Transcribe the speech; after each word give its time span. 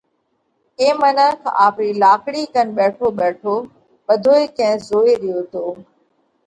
اي 0.79 0.89
منک 1.01 1.39
آپري 1.65 1.91
لاڪڙِي 2.01 2.43
ڪنَ 2.53 2.67
ٻيٺو 2.77 3.07
ٻيٺو 3.19 3.55
ٻڌوئي 4.07 4.45
ڪئين 4.57 4.75
زوئي 4.87 5.13
ريو 5.23 5.39
تو 5.51 5.63